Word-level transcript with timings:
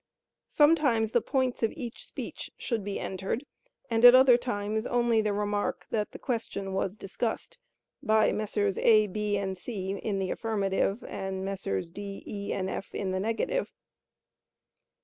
Sometimes 0.49 1.11
the 1.11 1.21
points 1.21 1.61
of 1.61 1.71
each 1.73 2.07
speech 2.07 2.49
should 2.57 2.83
be 2.83 2.99
entered, 2.99 3.45
and 3.87 4.03
at 4.03 4.15
other 4.15 4.35
times 4.35 4.87
only 4.87 5.21
the 5.21 5.31
remark 5.31 5.85
that 5.91 6.11
the 6.11 6.17
question 6.17 6.73
was 6.73 6.95
discussed 6.95 7.59
by 8.01 8.31
Messrs. 8.31 8.79
A., 8.79 9.05
B. 9.05 9.37
and 9.37 9.55
C. 9.55 9.91
in 9.91 10.17
the 10.17 10.31
affirmative, 10.31 11.03
and 11.03 11.45
Messrs. 11.45 11.91
D., 11.91 12.23
E. 12.25 12.51
and 12.51 12.67
F. 12.67 12.95
in 12.95 13.11
the 13.11 13.19
negative. 13.19 13.69